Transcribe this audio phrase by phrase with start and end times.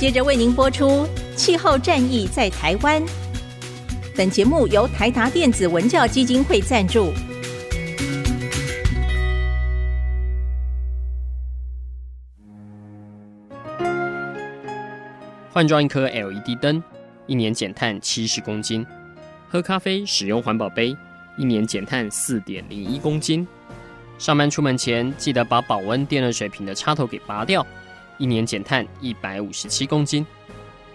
[0.00, 3.02] 接着为您播出《气候战役在台湾》。
[4.16, 7.12] 本节目由台达电子文教基金会赞助。
[15.52, 16.82] 换装一颗 LED 灯，
[17.26, 18.82] 一年减碳七十公斤；
[19.50, 20.96] 喝咖啡使用环保杯，
[21.36, 23.46] 一年减碳四点零一公斤；
[24.18, 27.66] 上班出门前记得把保温电热水瓶的插头给拔掉。
[28.20, 30.24] 一年减碳一百五十七公斤。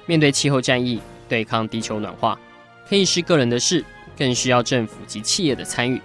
[0.06, 2.40] 面对气候战役，对抗地球暖化，
[2.88, 3.84] 可以是个人的事，
[4.16, 6.00] 更需要政府及企业的参与。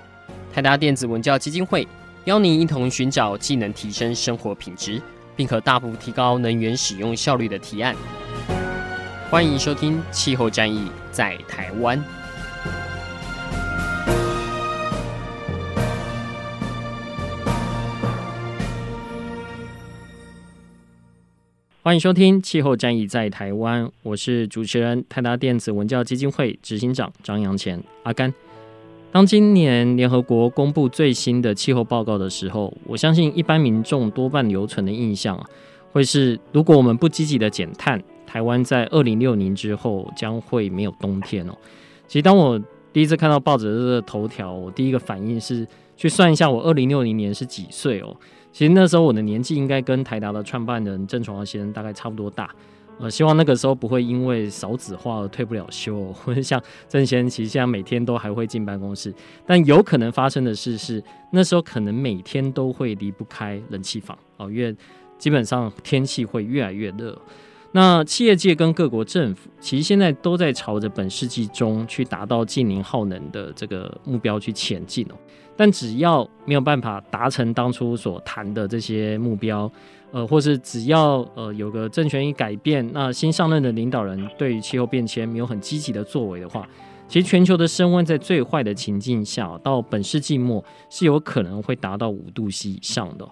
[0.51, 1.87] 台达电子文教基金会
[2.25, 5.01] 邀您一同寻找既能提升生活品质，
[5.37, 7.95] 并可大幅提高能源使用效率的提案。
[9.31, 11.99] 欢迎收听《气候战役在台湾》。
[21.83, 28.31] 欢迎收听《气候战役在台湾》，我是主持人泰达电子文教基金会执行长张扬前阿甘。
[29.11, 35.47] 当今年联合国公布最新的气候报告的时候，我相信一般民众多半留存的印象啊，
[35.91, 41.55] 会是如果我们不积极的减碳，台湾在二零六零之后将会没有冬天哦。
[42.07, 42.61] 其实当我
[42.93, 48.15] 第一次看到报纸的头条，我第一个反应是去算一下我二零六零年是几岁哦。
[48.53, 52.51] 其实那时候我的年纪应该跟台达的创办人郑崇耀先生大概差不多大，
[52.99, 59.15] 呃，希望那个时候不会因为少子化而退不了休，或 者像郑先生其实现在每天都还会进办公室，
[59.47, 64.75] 但有可能发生的事是那时候可能每天都会离不开冷气房哦，因为
[65.17, 67.17] 基本上天气会越来越热。
[67.73, 75.15] 那企业界跟各国政府其实现在都在朝着本世纪中去达到净零耗能的这个目标去前进哦。
[75.61, 79.71] 但只要没有办法达成当初所谈的这些目标，
[80.11, 86.67] 呃，或是只要呃有个政权一改变，那新上任的领导人对于气候变迁没有很积极的作为的话，
[87.07, 93.29] 其实全球的升温在最坏的情境下，到本世纪末是有可能会达到五度 C 以上的。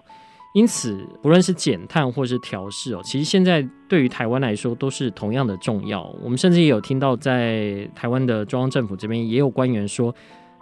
[0.53, 6.03] 因此，不论是减碳或是调适哦，其实现在对于台湾来说都是同样的重要。
[6.23, 10.13] 我们甚至也有听到，在台湾的中央政府这边也有官员说，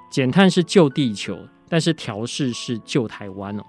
[0.09, 1.37] 减碳是救地球。
[1.69, 3.63] 但是调试是救台湾哦，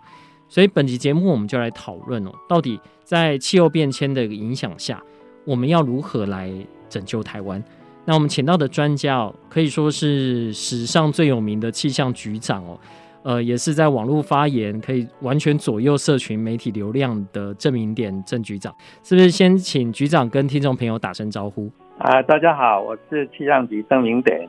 [0.48, 5.02] 所以本期节目我们就来讨论哦，到底在气候变迁的影响下，
[5.44, 6.52] 我们要如何来
[6.88, 7.62] 拯救台湾？
[8.04, 12.80] 那我们请到的专家哦，可以说是史上最有名的气象局长哦，
[13.22, 19.30] 呃，也是在网络发言可以完全左右社群媒体流量的郑明典郑局长，是不是？
[19.30, 24.48] 先请局长跟听众朋友打声招呼啊，大家好，我是气象局郑明典，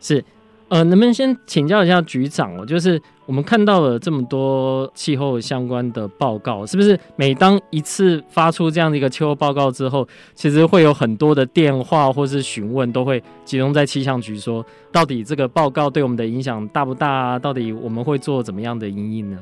[0.00, 0.22] 是。
[0.68, 2.66] 呃，能不能先请教一下局长哦？
[2.66, 17.38] 就是我们看到了这么多气候相关的报告，是不是每当一次发出这样的一个气候报告之后，其实会有很多的电话或是询问，都会集中在气象局说，到底这个报告对我们的影响大不大啊？
[17.38, 19.38] 到底我们会做怎么样的因应呢？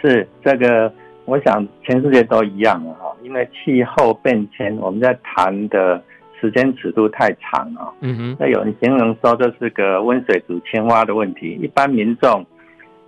[0.00, 0.90] 是这个，
[1.26, 6.02] 我想全世界都一样了哈，因为气候变迁，我们在谈的。
[6.40, 11.58] 时间尺度太长了，嗯哼，那有人形容说这是个温水煮青蛙的问题。
[11.62, 12.46] 一般民众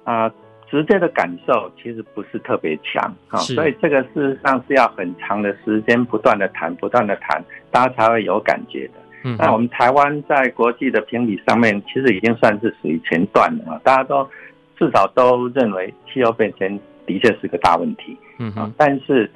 [0.04, 0.30] 啊，
[0.70, 8.94] 直接的感受其实不是特别强啊，所以这个事实上是要很长的时间，不断的谈，不断的谈，大家才会有感觉的。
[9.24, 14.28] 嗯，那我们台湾在国际的评比上面，其实已经算是属于前段了啊，大家都
[14.76, 18.16] 至少都认为气候变迁的确是个大问题。
[18.38, 19.30] 嗯哼，但是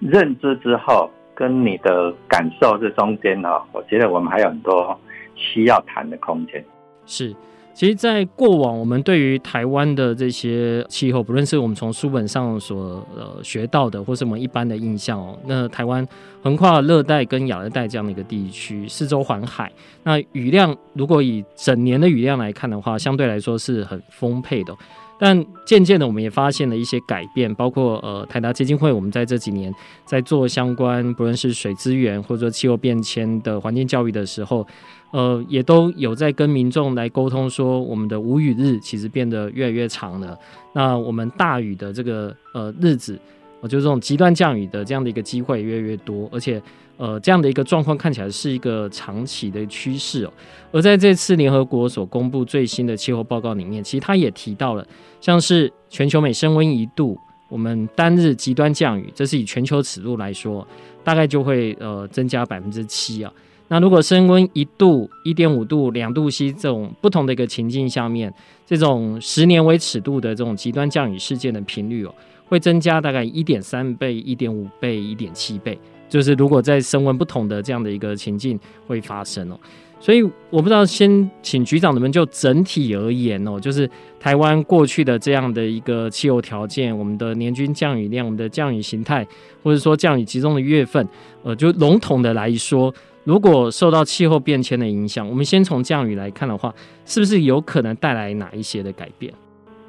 [0.00, 1.08] 认知之后。
[1.36, 4.98] 跟你的感受这中间呢，我觉得我们还有很多
[5.34, 6.64] 需要谈的空间。
[7.04, 7.32] 是，
[7.74, 16.04] 其实，在过往我们对于台湾的这些气候，不论是我们从书本上所呃学到的，或是我们一般的印象哦，那台湾
[16.42, 19.70] 横跨热带跟亚热带这样的一个地区，四周环海，
[20.04, 24.74] 那雨量如果以整年的雨量来看的话，相对来说是很丰沛的。
[25.18, 34.66] 但渐渐的，我们也发现了一些改变，包括呃台达基金会，我们在这几年在做相关，不论是水资源或者说气候变迁的环境教育的时候，
[35.12, 40.38] 呃，也都有在跟民众来沟通，说我们的无雨日其实变得越来越长了。
[40.72, 43.18] 那我们大雨的这个呃日子，
[43.62, 46.62] 呃，就这种极端降雨的这样的一个机会越来越多，而且。
[46.96, 50.32] 呃，这样的一个状况看起来是一个长期的趋势哦。
[50.72, 54.86] 而在这次联合国所公布最新的气候报告里面，其实他也提到了，
[55.20, 60.66] 像是全球每升温一度，我们单日极端降雨，这是以全球尺度来说，
[61.04, 63.32] 大概就会呃增加百分之七啊。
[63.68, 68.32] 那如果升温一度、一点五度、两度 C 这种不同的一个情境下面，
[68.64, 72.14] 这种十年为尺度的这种极端降雨事件的频率哦，
[72.46, 75.76] 会增加大概一点三倍、一点五倍、一点七倍。
[76.08, 79.58] 就是如果在升温不同的这样的一个情境会发生哦。
[79.98, 83.88] 所以我不知道，先请局长你们就整体而言哦，就是
[84.20, 89.26] 台湾过去的这样的一个气候条件，我们的年均降雨量、我们的降雨形态，
[89.62, 91.08] 或者说降雨集中的月份，
[91.42, 92.92] 呃，就笼统的来说，
[93.24, 96.72] 如果受到气候变迁的影响，我们先从降雨来看的话，
[97.06, 99.32] 是不是有可能带来哪一些的改变？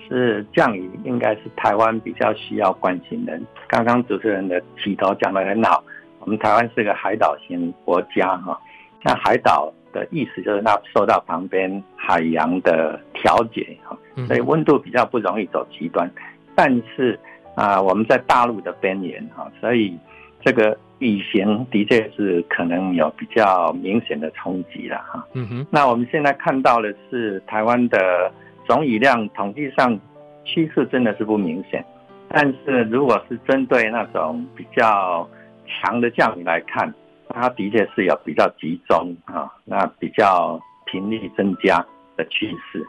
[0.07, 3.37] 是降雨，应该是台湾比较需要关心的。
[3.67, 5.83] 刚刚主持人的起头讲得很好，
[6.27, 8.59] 我们台湾是个海岛型国家哈，
[9.01, 9.73] 那海岛。
[9.93, 13.97] 的意思就是那受到旁边海洋的调节哈，
[14.27, 16.11] 所以温度比较不容易走极端。
[16.53, 17.17] 但是
[17.55, 19.97] 啊，我们在大陆的边缘哈，所以
[20.43, 25.25] 这个雨型的确是可能有比较明显的冲击了哈。
[25.33, 25.67] 嗯哼。
[25.71, 28.31] 那我们现在看到的是台湾的
[28.67, 29.97] 总雨量统计上
[30.43, 31.83] 趋势真的是不明显，
[32.27, 35.27] 但是如果是针对那种比较
[35.67, 36.93] 强的降雨来看。
[37.29, 41.85] 它的确是有比较集中啊，那比较频率增加
[42.15, 42.81] 的趋势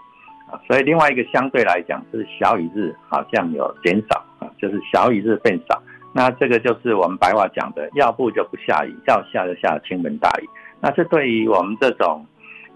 [0.48, 5.82] 啊，所以另外一个相对来讲是小雨日好像有减少啊，就是小雨日变少，
[6.14, 10.48] 那这个就是我们白话讲的，要不就不下雨，要下就下倾盆大雨，
[10.80, 12.24] 那这对于我们这种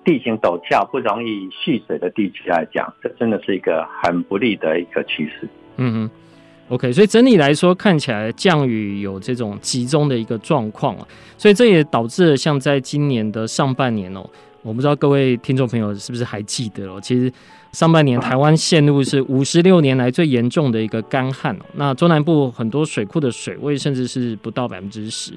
[0.05, 5.48] 地形陡峭、不容易蓄水的地区来讲，这真的是一个很不利的一个趋势。
[5.76, 6.10] 嗯嗯。
[6.72, 14.24] OK，所以整体来说，看起来降雨有这种集中的一个状况啊，所以这也导致了像在今年的上半年哦，
[14.62, 17.30] 我不知道各位听众朋友是不是还记得哦，其实
[17.72, 25.34] 上半年台湾陷入是五十六年来最严重的一个干旱，那中南部很多水库的水位甚至是不到百分之十，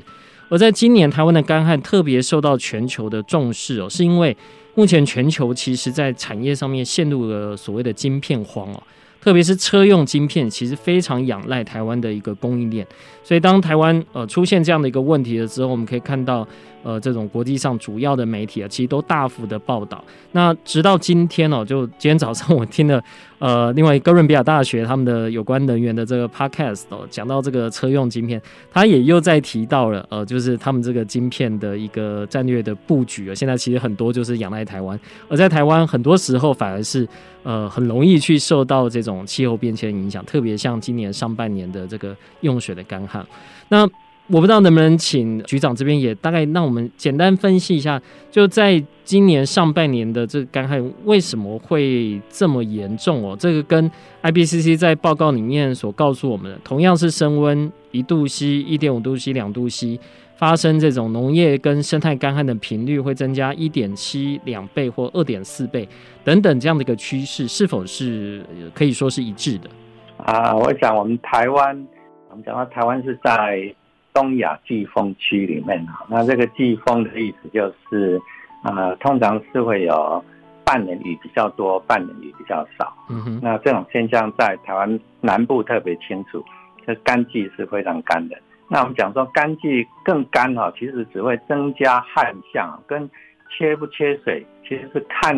[0.47, 4.33] 而在今年台湾的干旱特别受到全球的重视哦，是因为
[4.75, 8.81] 目前全球其实在产业上面陷入了所谓的晶片荒哦。
[9.25, 12.85] 特别是车用晶片，其实非常仰赖台湾的一个供应链，
[13.23, 16.47] 所以当台湾呃出现这样的一个问题的时候，我们可以看到。
[16.85, 20.03] 呃，这种国际上主要的媒体啊，其实都大幅的报道。
[20.33, 23.03] 那直到今天哦，就今天早上我听了
[23.39, 28.39] 呃，另外哥伦比亚大学他们的有关能源的这个 podcast 哦，讲到这个车用晶片，
[28.71, 33.33] 他也又在提到了呃，就是他们这个晶片的一个战略的布局啊。
[33.33, 37.07] 现在其实很多就是仰赖台湾，而在台湾很多时候反而是
[37.45, 43.25] 呃很容易去受到这种气候变迁影响，特别像今年上半年的这个用水的干旱，
[43.69, 43.89] 那。
[44.27, 48.01] 我不知道能不能请局长这边也大概让我们简单分析一下，
[48.31, 53.37] 就在今年上半年的这个干旱为什么会这么严重哦？
[53.39, 53.91] 这个跟
[54.23, 59.99] IPCC 在报告里面所告诉我们的，同样是升温一度 C、一点五度 C、两度 C，
[60.37, 65.87] 发生这种农业跟生态干旱的频率会增加一点七两倍或二点四倍
[66.23, 69.69] 等等这样的一个趋势，是否是可以说是一致的？
[70.17, 71.87] 啊，我想我们台湾，
[72.29, 73.73] 我们讲到台湾是在。
[74.15, 78.17] 东亚季风区里面啊，那这个季风的意思就是，
[78.63, 80.23] 呃，通常是会有
[80.63, 82.93] 半年雨比较多，半年雨比较少。
[83.09, 86.41] 嗯哼，那这种现象在台湾南部特别清楚，
[86.87, 88.37] 这干季是非常干的。
[88.69, 93.09] 那我们讲说干季更干哈，其实只会增加旱象，跟
[93.49, 95.33] 缺不缺水其实是看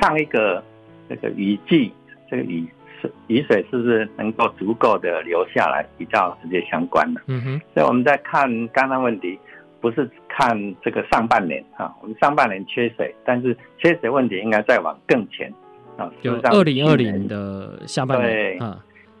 [0.00, 0.62] 上一个
[1.08, 1.92] 这个雨季
[2.30, 2.66] 这个雨。
[3.26, 7.20] 雨水是不是能够足够的流下来，比较直接相关的。
[7.26, 9.36] 嗯哼，所以我们在看干旱问题，
[9.80, 15.52] 不是看这个上半年啊，我们上半年缺水，但是缺水问题应该再往更前
[15.96, 18.30] 啊，就二零二零的下半年。
[18.30, 18.60] 对，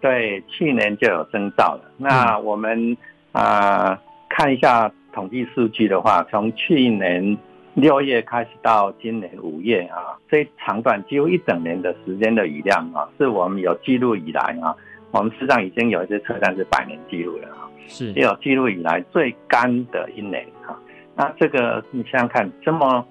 [0.00, 1.90] 对，去年就有征兆了。
[1.96, 2.96] 那我们
[3.32, 3.98] 啊、呃，
[4.28, 7.36] 看一下统计数据的话，从去年。
[7.74, 14.76] 六月开始到今年五月啊，这一长短几乎一整年的时间的雨量啊，是我们有记录以来啊，
[15.10, 20.76] 我们实际上已经有一些车站是百年记录了啊，是也有记录以来最干的一年啊。
[21.16, 23.02] 那这个你想想看，这么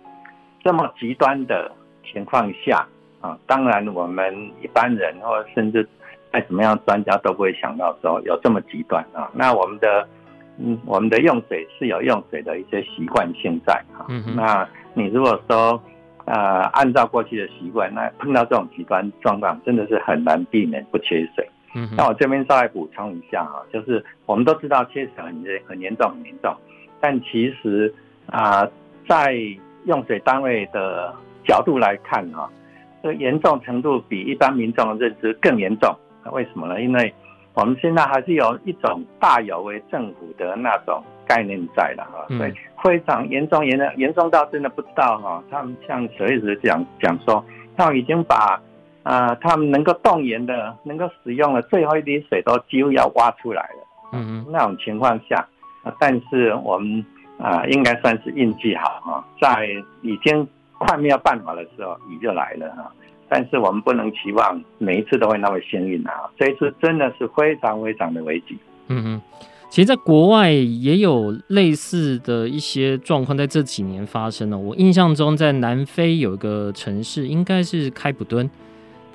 [0.64, 1.72] 这么极端的
[2.06, 2.88] 情况下
[3.20, 5.90] 啊，当然我们一般人或甚至
[6.32, 9.30] 再怎么样专家都不会想到说有这么极端啊。
[9.34, 10.08] 那我们的。
[10.64, 14.06] 嗯，我们的用水是有用水的一些习惯性在哈。
[14.10, 14.36] 嗯。
[14.36, 15.82] 那你如果说
[16.26, 21.50] 呃按照过去的习惯，那碰到这种极端状况，真的是很难避免不缺水。
[21.74, 21.90] 嗯。
[21.98, 26.54] 那我这边稍微补充一下啊，就是我们都知道缺水很严很严重很严重，
[27.00, 27.92] 但其实
[28.28, 28.72] 啊、呃，
[29.08, 29.34] 在
[29.86, 31.12] 用水单位的
[31.44, 32.48] 角度来看啊，
[33.02, 35.96] 这严重程度比一般民众的认知更严重。
[36.24, 36.82] 那为什么呢？
[36.82, 37.14] 因为
[37.54, 45.44] 我们现在还是有一种大有为政府的那种概念在的哈，所以非常严重，严重严重到真的不知道哈。
[45.52, 47.44] 他们像水利局讲讲说，
[47.76, 48.62] 他们已经把
[49.04, 53.88] 啊，他们能够动员的、能够使用的最后一滴水都几乎要挖出来了。
[54.14, 54.46] 嗯嗯。
[54.50, 55.46] 那种情况下，
[56.00, 57.04] 但是我们
[57.40, 59.68] 啊，应该算是运气好哈，在
[60.04, 60.48] 已经
[60.78, 62.92] 快没有办法的时候，雨就来了哈。
[63.34, 68.58] 但是我们不能期望每一次都会那么幸运啊，这一次真的是非常非常的危机。
[68.90, 69.22] 嗯嗯，
[69.70, 74.58] 其实，在国外也有类似的一些状况，在这几年发生了。
[74.58, 78.50] 我印象中，在南非有一个城市，应该是开普敦，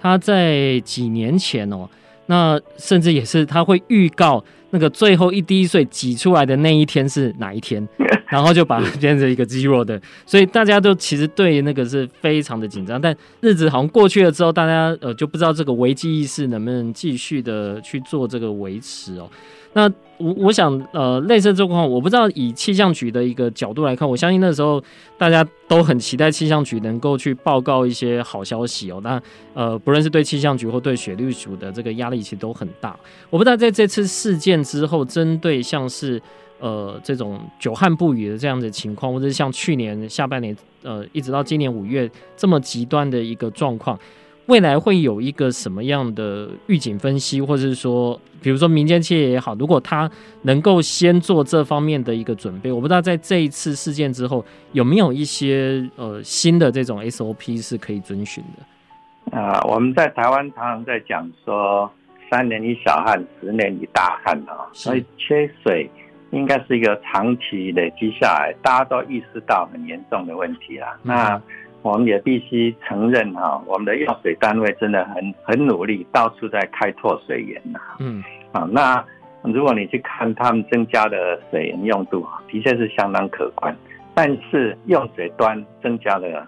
[0.00, 1.86] 他在几年前哦。
[2.24, 7.86] 那甚至也是，他会预告那个最后一滴水挤出来的那一天是哪一天，
[8.28, 13.00] 然后就把它变成一个 zero 的，所以大家都其实对那个是非常的紧张。
[13.00, 19.30] 但日子好像过去了之后，大家呃就不知道这个危机意识能不能继续的去做这个维持哦。
[19.76, 24.82] 那我我想，呃，类似状况，我不知道以气象局的一个角度来看，我相信那时候
[25.18, 28.98] 大家都很期待气象局能够去报告一些好消息哦。
[29.04, 29.20] 那
[29.52, 32.98] 呃，不论是对气象局或对水利署的这个压力，其实都很大。
[33.28, 36.18] 我不知道在这次事件之后，针对像是
[36.58, 43.98] 呃这种久旱不雨的这样的情况，或者是像去年下半年呃一直到今年五月这么极端的一个状况。
[44.46, 50.08] 未来会有一个什么样的预警分析，或者是说，比如说民间企业也好，如果他
[50.42, 59.36] 能够先做这方面的一个准备，我不知道在这一次事件之后有没有一些呃新的这种 SOP 是可以遵循的。
[59.36, 61.90] 啊、呃，我们在台湾常常在讲说
[62.30, 65.90] 三年一小旱，十年一大旱啊，所以缺水
[66.30, 70.90] 应该是一个长期累积下来，大家都意识到很严重的问题啊。
[71.02, 71.42] 嗯、那
[71.86, 77.78] 我们也必须承认哈，我们的用水单位真的很很努力，到处在开拓水源呐。
[78.00, 79.04] 嗯，啊，那
[79.42, 83.74] 如果你去看他们增加的水源用度，的确是相当可观。
[84.14, 86.44] 但是用水端增加的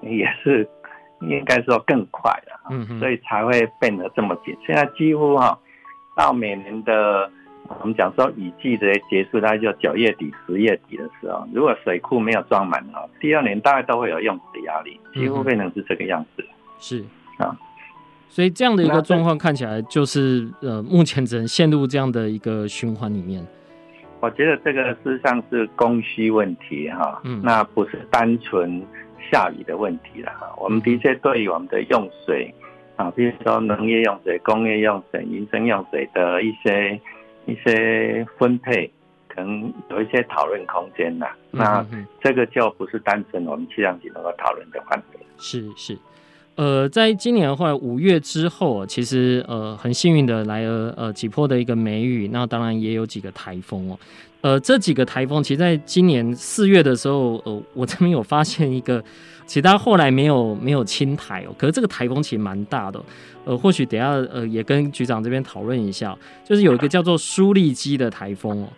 [0.00, 0.66] 也是
[1.20, 4.56] 应该说更快了，嗯，所以才会变得这么紧。
[4.66, 5.58] 现在几乎哈，
[6.16, 7.30] 到每年的。
[7.80, 16.42] 我们讲说雨季的结束，大概就九月底、十月底的时候，如果水库没有装满啊，第二年大概都会有用水压力，几乎变成是这个样子。
[16.78, 17.04] 是
[17.36, 17.54] 啊，
[18.28, 23.46] 所以这样的一个状况看起来，就是呃，目前只能陷入这样的一个循环里面。
[24.20, 28.82] 我觉得这个事实上是供需问题哈，嗯，那不是单纯
[29.30, 30.52] 下雨的问题了哈。
[30.56, 32.52] 我们的确对于我们的用水
[32.96, 36.98] 啊，比如说农业用水、工业用水、民生用水的一些。
[37.48, 38.92] 一些分配
[39.26, 41.84] 可能有一些讨论空间呐，那
[42.22, 45.20] 这个就不是单纯我们气象局能够讨论的范围。
[45.38, 45.96] 是是，
[46.56, 53.98] 呃，在今年的话，五月之后，其实呃很幸运的来了呃几波的一个梅雨，那当然也有几个台风哦。
[54.40, 59.02] 呃，这几个台风，其实在今年四月的时候，呃，我这边有发现一个，
[59.46, 63.02] 其他后来没有没有侵台哦，可是这个台风其实蛮大的，
[63.44, 68.68] 呃，或许等下呃也跟局长这边讨论一下，就是有一个叫做苏力基的台风哦，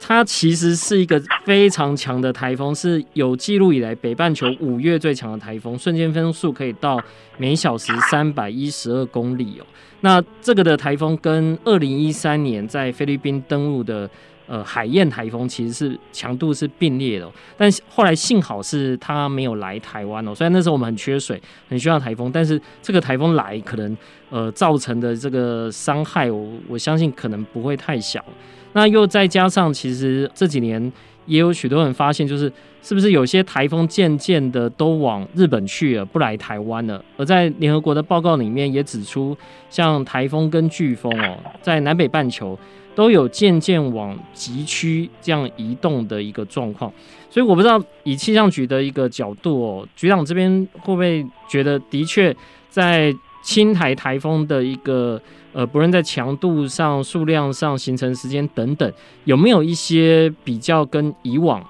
[0.00, 6.98] 它其实是一个非常强的台风，是有记录以来北半球五月最强的台风，瞬间风速可以到
[7.36, 9.66] 每小时三百一十二公里哦。
[10.00, 14.08] 那这个的台风跟二零一三年在菲律宾登陆的。
[14.52, 20.34] 呃，海燕台风其实是强度是并列的但是后来幸好是它没有来台湾哦。
[20.34, 23.96] 虽然那时候我们很缺水，很需要台风，但是这个台风来可能
[24.28, 28.24] 呃造成的这个伤害，我我相信可能不会太小。
[28.72, 30.92] 那又再加上，其实这几年
[31.30, 37.02] 也有许多人发现，就是是不是有些台风渐渐的都往日本去了，不来台湾了。
[37.16, 39.36] 而在联合国的报告里面也指出，
[39.70, 42.58] 像台风跟飓风哦，在南北半球。
[42.92, 46.92] 都有渐渐往极区这样移动的一个状况，
[47.30, 52.34] 所以我不知道以气象局的一个角度哦，局长这边会不会觉得的确
[52.68, 55.18] 在青台台风的一个
[55.52, 58.92] 呃，不论在强度上、数量上、形成时间等等，
[59.24, 61.64] 有没有一些比较跟以往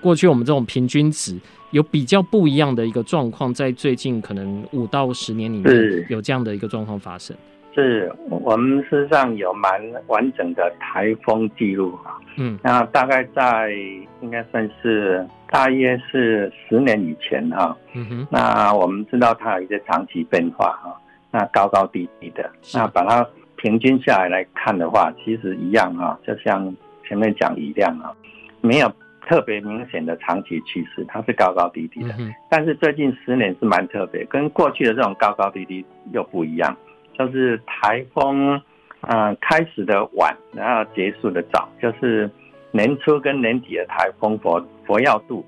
[0.00, 1.38] 过去我们这种平均值
[1.70, 7.36] 有比较不一样的一个状况，在最近可能五到十年里面有这样的一个状况发生？
[7.74, 9.72] 是我们事实上有蛮
[10.06, 13.72] 完整的台风记录哈，嗯，那大概在
[14.20, 20.96] 应该算是大约是十年以前哈，嗯哼，那我们知道它有一些长期变化哈，
[21.34, 26.72] 那高高低低的，那把它平均下来来看的话，其实一样啊，就像
[27.04, 28.14] 前面讲一样啊，
[28.60, 28.88] 没有
[29.26, 32.14] 特别明显的长期趋势，它是高高低低的，
[32.48, 36.76] 但是最近十年是蛮特别，跟过去的这种高高低低又不一样。
[37.18, 38.60] 就是台风，
[39.00, 42.30] 嗯，开始的晚，然后结束的早，就是
[42.70, 45.44] 年初跟年底的台风活活跃度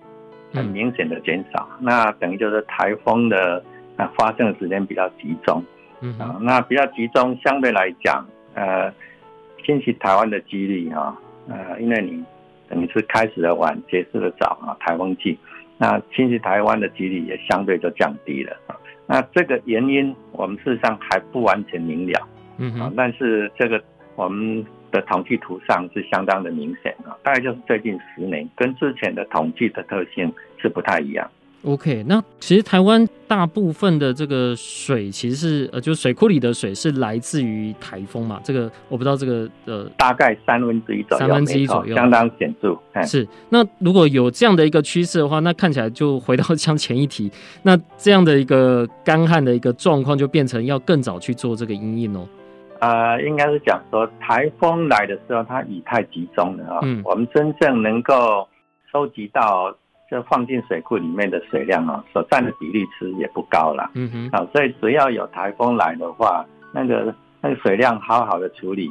[0.53, 3.63] 很明显的减少，嗯、那等于就是台风的
[3.97, 5.63] 啊发生的时间比较集中，
[6.01, 8.93] 嗯啊，那比较集中，相对来讲，呃，
[9.65, 11.17] 侵袭台湾的几率哈，
[11.49, 12.23] 呃，因为你
[12.69, 15.39] 等于是开始的晚，结束的早啊，台风季，
[15.79, 18.77] 那侵袭台湾的几率也相对就降低了啊。
[19.07, 23.83] 那这个原因我们事实上还不完全明了，嗯啊，但是这个
[24.17, 31.31] 我们的统计图上是相当的明显啊，大概就是最近十年跟之前的统计的特性是不太一样。
[31.67, 38.41] OK，那其实台湾大部分的这个水，其实是呃，就是水库里的水是来自于台风嘛。
[38.45, 42.79] 这个我不知道这个呃，大概三分之一左右，三分之一左右，相当显著。
[43.03, 47.29] 是，那如果有这样的一个趋势的话，那看起来就回到 像前一题，
[47.65, 52.25] 那这样的一个干旱的一个状况，就变成要更早去做这个阴应哦。
[52.79, 56.79] 呃，应该是讲说台风来的时候，它雨太集中了啊。
[56.85, 58.47] 嗯，我们真正能够
[58.93, 59.77] 收集到。
[60.09, 63.91] 就放进水库里面的水量啊，所占的比例其实也不高了。
[63.95, 68.89] 嗯哼，啊，所以只要有台风来的话，那个那个水量好好的处理，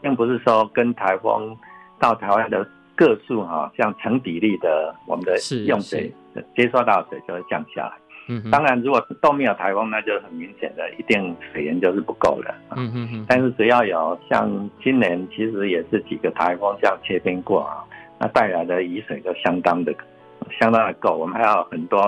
[0.00, 1.54] 并不是说跟台风
[1.98, 2.66] 到台湾的
[2.96, 6.10] 个数哈，这样成比例的我们的用水
[6.56, 7.92] 接收到水就会降下来。
[8.28, 12.54] 嗯哼，当然如果是都没有台风，那就很明显的，一定水源就是不够了。
[12.74, 14.48] 嗯哼哼，但是只要有像
[14.82, 17.84] 今年其实也是几个台风这样切边过啊，
[18.18, 19.94] 那带来的雨水就相当的。
[20.58, 21.98] 相当的够，我们还有很多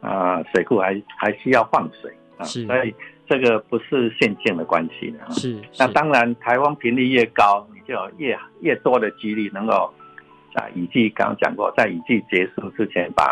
[0.00, 2.94] 啊、呃、水库还还需要放水啊，所以
[3.28, 9.92] 这个不是线性的关系的是，是，那当然台风频率越高，你就有越越多的几率能够
[10.54, 13.24] 在雨季刚刚讲过，在雨季结束之前把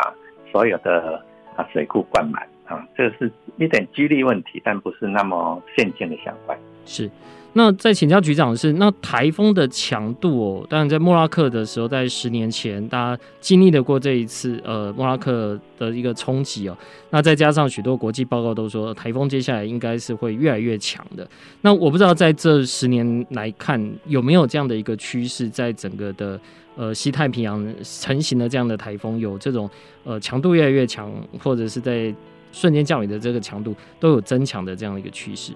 [0.51, 1.25] 所有的
[1.57, 6.59] 啊水库灌满啊，这是一点几率问题，但不是那么线性的相关。
[6.87, 7.11] 是。
[7.53, 16.79] 那再请教局长是，那台风的强度哦，当然在莫拉克的时候，在十年前，大家经历的过这一次呃莫拉克的一个冲击哦。
[17.11, 21.29] 那再加上许多国际报告都说，台风接下来应该是会越来越强的。
[21.63, 26.41] 那我不知道在这十年来看，有没有这样的一个趋势，在整个的
[26.77, 29.69] 呃西太平洋成型的这样的台风，有这种
[30.05, 31.13] 呃强度越来越强，
[31.43, 32.15] 或者是在
[32.53, 35.53] 瞬间降雨的这个强度都有增强的这样的一个趋势。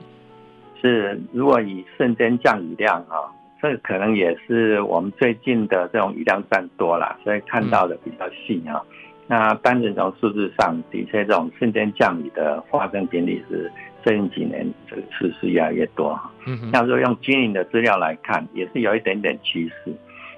[0.81, 8.83] 是，如果以瞬间降雨量啊，这可能也是我们最近的这种雨量占多了，所以看到的比较细啊。
[9.27, 16.31] 那单纯从数字上，的确这种瞬间降雨的发生频率是最近几年这个次数越来越多哈。
[16.47, 19.95] 嗯，那如果用今年的资料来看，也是有一点点趋势。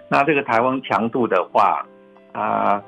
[0.08, 1.84] 那这个台风强度的话，
[2.30, 2.80] 啊，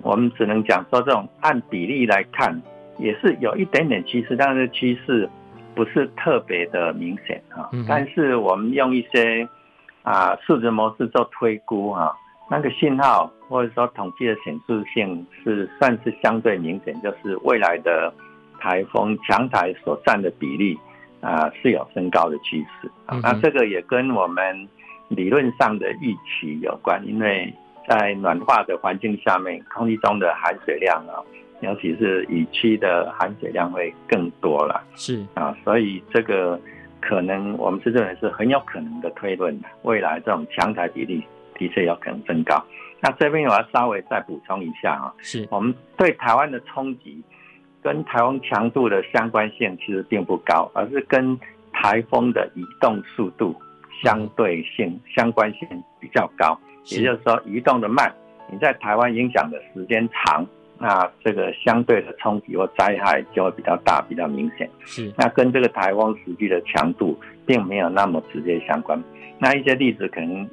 [0.00, 2.58] 我们只能讲说这种按比例来看，
[3.02, 5.28] 也是有一点点趋势，但是趋势。
[5.74, 9.48] 不是特别的明显哈，但是我们用一些
[10.02, 12.14] 啊数值模式做推估哈，
[12.50, 18.12] 那个信号或者说统计的显著性是算是相对明显，就是未来的
[18.60, 20.78] 台风强台所占的比例
[21.22, 23.18] 啊是有升高的趋势啊。
[23.22, 24.68] 那这个也跟我们
[25.08, 27.50] 理论上的预期有关，因为
[27.88, 31.16] 在暖化的环境下面，空气中的含水量啊。
[31.62, 35.24] 尤其是雨区的含水量会更多了，是。
[35.34, 36.60] 啊，所以这个
[37.00, 41.22] 可能我们是认为是很有可能的推论的，未来这种强台比例
[41.54, 42.60] 的确有可能增高。
[43.00, 45.46] 那这边我要稍微再补充一下啊，是。
[45.52, 47.22] 我们对台湾的冲击
[47.80, 51.38] 跟台风强度的相关性其实并不高，而是跟
[51.72, 53.54] 台风的移动速度
[54.02, 55.68] 相对性相关性
[56.00, 58.12] 比较高，也就是说移动的慢，
[58.50, 60.44] 你在台湾影响的时间长。
[60.82, 64.68] 那这个相对的冲击或灾害就会比较大，比较明显。
[64.84, 67.16] 是，那跟这个台风实际的强度
[67.46, 69.00] 并没有那么直接相关。
[69.38, 70.48] 那一些例子可能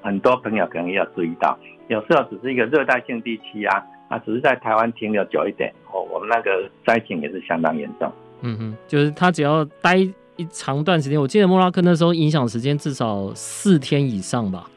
[0.00, 1.58] 很多朋友可能也要注意到，
[1.88, 8.12] 有时候只是一个热带性地区啊，啊，只是在台湾停留久一点，哦，我们那个灾情也是相当严重。
[8.42, 14.70] 嗯哼，就是他只要待一长段时间，我记得莫拉克那时候影响时间至少四天以上吧。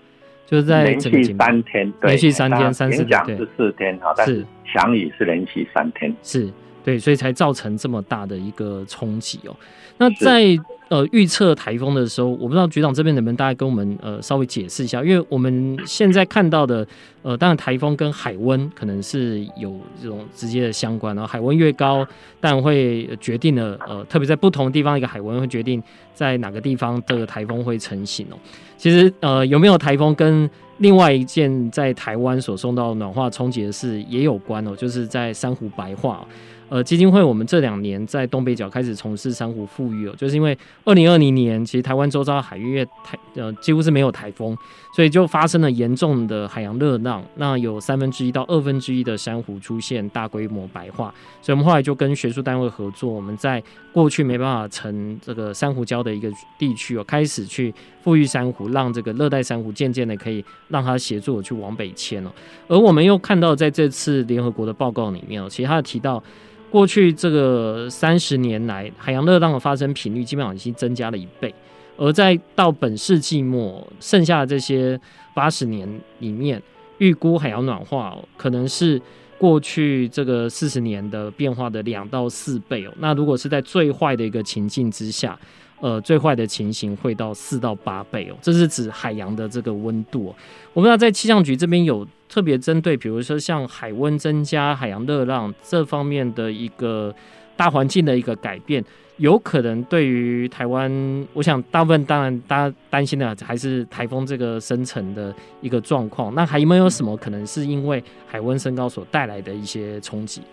[0.47, 4.43] 就是在连续三天，对，连续三天，三十天，是四天哈，但是。
[4.69, 6.51] 强雨是连续三天，是
[6.88, 9.54] 对，所以才造成这么大的一个冲击哦。
[9.97, 16.88] 那在呃预测台风的时候，我不知道局长这边能不能大概跟我们呃稍微解释一下，因为我们现在看到的
[17.23, 22.08] 呃，当然台风跟海温可能是有这种直接的相关，然后海温越高，
[22.39, 28.38] 但会决定了呃，特别在不同地方一个海温会决定在哪个地方这个台风会成型哦。
[28.78, 36.26] 其实呃有没有台风跟另外一件在台湾所受到暖化冲击的事也有关哦，就是在珊瑚白化。
[36.69, 44.58] 呃，基金会我们这两年在东北角开始从事珊瑚复育哦，就是因为二零二零年其实台湾周遭海域台呃几乎是没有台风，
[44.93, 62.30] 所以就发生了严重的海洋热浪，那有三分之一到二分之一的珊瑚出现大规模白化，所以我们后来就跟学术单位合作，我们在过去没办法成这个珊瑚礁的一个地区哦，开始去复育珊瑚，让这个热带珊瑚渐渐的可以让它协助我去往北迁哦，
[62.67, 66.21] 而我们又看到在这次联合国的报告里面哦，其实他提到。
[66.69, 71.53] 过去这个三十年来，海洋热浪的发生频率基本上已经增加了一倍，
[71.95, 74.99] 而在到本世纪末，剩下的这些
[75.34, 75.88] 八十年
[76.19, 76.62] 里面，
[76.97, 79.01] 预估海洋暖化可能是
[79.38, 82.93] 过去这个四十年的变化的两到四倍哦。
[82.99, 85.39] 那如果是在最坏的一个情境之下，
[85.80, 88.36] 呃，最坏的情形会到四到八倍哦。
[88.41, 90.30] 这是指海洋的这个温度。
[90.30, 90.36] 哦
[90.73, 92.06] 我们要在气象局这边有。
[92.38, 97.12] 特别针对，比如说像海温增加、海洋热浪这方面的一个
[97.56, 98.84] 大环境的一个改变，
[99.17, 100.88] 有可能对于台湾，
[101.34, 106.32] 我想大部分当然大家担心的还是台风这个生成的一个状况。
[106.36, 110.43] 那还有没有什么可能是因为海温升高所带来的一些冲击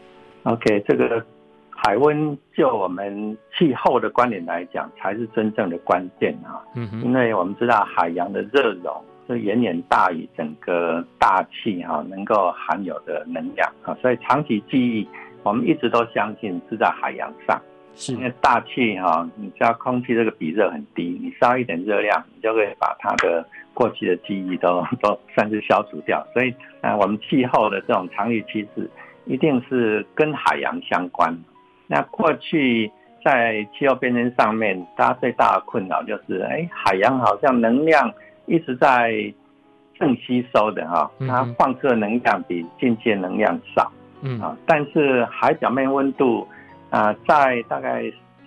[0.44, 1.22] ？OK，这个
[1.68, 6.64] 海温就我们气候的观点来讲，才是真正的关键啊。
[6.76, 9.04] 嗯哼，因为我们知道海洋的热容。
[9.26, 15.08] 是远远大于整个大气哈能够含有的能量啊，所以长期记忆，
[15.42, 17.60] 我们一直都相信是在海洋上，
[17.94, 28.88] 是因为大气哈，你知道空气这个比热很低，你烧一点热量，你就会把它的过去的记忆都都算是消除掉，所以啊，我们气候的这种长期趋势
[29.24, 31.34] 一定是跟海洋相关。
[31.86, 32.90] 那过去
[33.24, 38.12] 在气候变迁上面，大家最大的困扰就是，哎，海洋好像能量。
[38.46, 39.12] 一直在
[39.98, 43.90] 正吸收的哈，它放射能量比进界能量少，
[44.22, 46.46] 嗯啊，但是海表面温度
[46.90, 48.02] 啊，在大概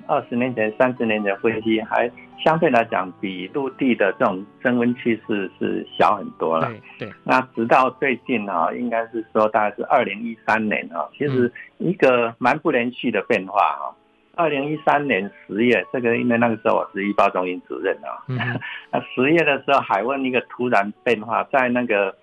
[0.08, 2.10] 二十年前、三十年前分析，还
[2.44, 6.72] 相对来讲比陆地的这种升温趋势是小很多了。
[7.00, 13.92] 对，那直到最近啊，应该是说大概是二零一三年啊，其实一个蛮不连续的变化啊。
[14.38, 18.24] 二零一三年十月，这个因为那个时候我是预报中心主任啊，
[18.92, 22.16] 那十月的时候海温一个突然变化，在那个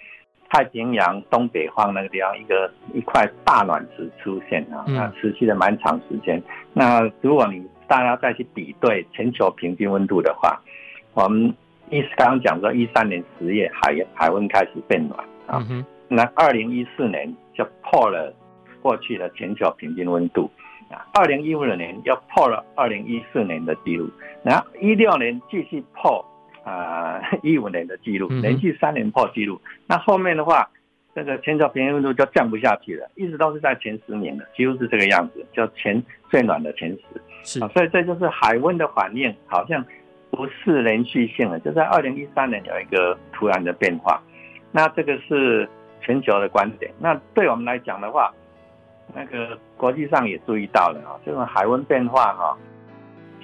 [0.49, 6.41] 太平洋东北方那个地方，一个一块大暖池出现啊，那持续了蛮长时间。
[6.73, 10.59] 那如果你大家再去比对全球平均温度的话，
[11.15, 11.53] 我们
[11.91, 15.59] 一刚刚讲说一三年十月海海温开始变暖啊，
[16.09, 18.33] 那二零一四年就破了
[18.81, 20.49] 过去的全球平均温度。
[21.13, 24.09] 二零一五年要破了二零一四年的记录，
[24.43, 26.25] 然后一六年继续破
[26.65, 29.61] 啊一五年的记录，连续三年破记录。
[29.87, 30.69] 那后面的话，
[31.15, 37.01] 这个全球平均温度就降不下去了，一直都是在前十年的，几乎是这个样子，就前最暖的前十。
[37.43, 39.85] 是，所以这就是海温的反应，好像
[40.31, 44.21] 不是连续性的，就在二零一三年有一个突然的变化。
[44.73, 45.69] 那这个是
[46.01, 46.91] 全球的观点。
[46.99, 48.33] 那对我们来讲的话，
[49.13, 52.57] 那个国际上也注意到了啊，这种海温变化哈，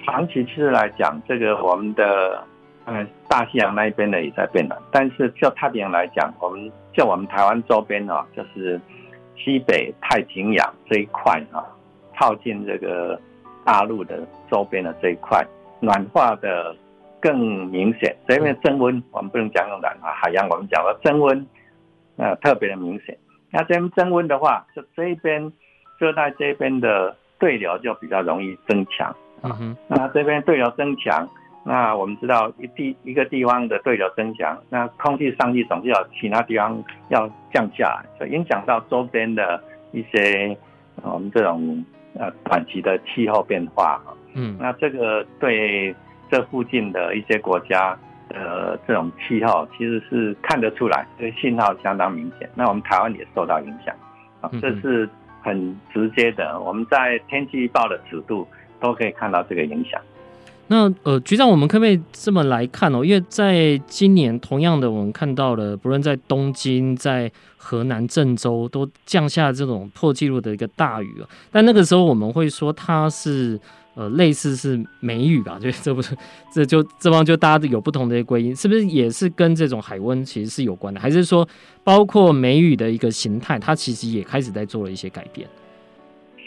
[0.05, 2.43] 长期其实来讲，这个我们的
[2.85, 8.79] 嗯大西洋那一边的也在变暖，但是就太平洋来讲，我们就我们台湾周边啊，就是
[9.37, 11.63] 西北太平洋这一块啊，
[12.19, 13.19] 靠近这个
[13.63, 15.45] 大陆的周边的这一块，
[15.79, 16.75] 暖化的
[17.21, 18.15] 更明显。
[18.27, 21.47] 这边增温我们不能讲用暖化，海洋我们讲的增温，
[22.17, 23.17] 呃特别的明显。
[23.51, 25.51] 那这边增温的话，就这一边
[25.97, 29.57] 热带这边的对流就比较容易增强啊。
[29.87, 31.27] 那这边对流增强，
[31.65, 39.61] 那我们知道一地一个地方的对流增强，那空气上去总是有其他地方要降下来，就影响到周边的
[39.91, 40.57] 一些
[41.03, 41.83] 我们这种
[42.17, 44.01] 呃短期的气候变化。
[44.33, 45.93] 嗯，那这个对
[46.29, 47.97] 这附近的一些国家。
[48.33, 52.49] 呃，这种气候其实是看得出来，这个信号相当明显。
[52.55, 53.93] 那我们台湾也受到影响，
[54.41, 55.09] 啊，这是
[55.41, 56.59] 很直接的。
[56.59, 58.47] 我们在天气预报的尺度
[58.79, 59.99] 都可以看到这个影响。
[60.67, 63.03] 那呃，局长，我们可不可以这么来看哦？
[63.03, 71.27] 因为在今年，同样的，我们看到了，不论在东京、在河南郑州，都降下这种破纪录的一个大雨啊。
[71.51, 73.59] 但那个时候，我们会说它是。
[73.95, 76.15] 呃，类似是梅雨吧，就 这不是，
[76.53, 80.99] 这就这帮就大家有不同的归因，是不是也是跟这种海温其实是有关的？
[80.99, 81.47] 还是说，
[81.83, 85.47] 包括梅雨的一个形态，它其实也开始在做了一些改变？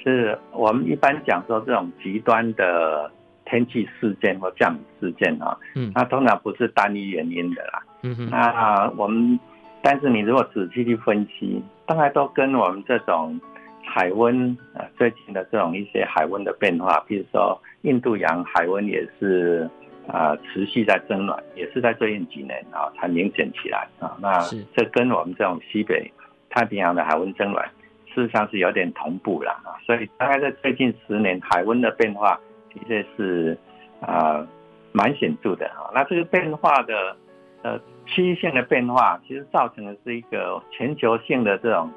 [0.02, 3.10] 是我们一般讲说这种极端的
[3.46, 9.38] 天气事件或降雨事件啊，嗯，它通常不是单一原因的啦，嗯哼，那我们
[9.82, 13.38] 但是你如果仔细去分析，大概都跟我们这种
[13.86, 19.68] 海温啊，最近的这种一些海温的变化，比如说印度洋海温也是
[20.08, 24.16] 啊持续在增暖，也是在最近几年啊才明显起来啊。
[24.20, 24.40] 那
[24.74, 26.10] 这跟我们这种西北
[26.50, 27.64] 太平洋的海温增暖，
[28.12, 29.78] 事实上是有点同步了啊。
[29.86, 32.40] 所以大概在最近十年，海温的变化
[32.72, 33.56] 的确是
[34.00, 34.44] 啊
[34.92, 35.92] 蛮显著的啊。
[35.94, 37.16] 那这个变化的
[37.62, 41.88] 呃区域性的变化，其实造成的是一个全球性的这种。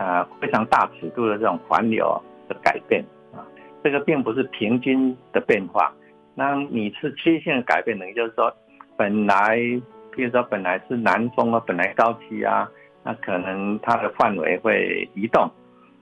[0.00, 3.44] 啊，非常大尺度的这种环流的改变啊，
[3.84, 5.92] 这个并不是平均的变化。
[6.34, 8.06] 那你是区域性的改变呢？
[8.06, 8.50] 也就是说，
[8.96, 9.58] 本来，
[10.16, 12.66] 比如说本来是南风啊，本来高气压，
[13.04, 15.50] 那可能它的范围会移动，